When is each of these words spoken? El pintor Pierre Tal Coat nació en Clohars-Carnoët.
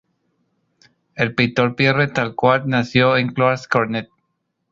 El 1.13 1.35
pintor 1.35 1.75
Pierre 1.75 2.07
Tal 2.11 2.33
Coat 2.33 2.65
nació 2.65 3.17
en 3.17 3.33
Clohars-Carnoët. 3.35 4.09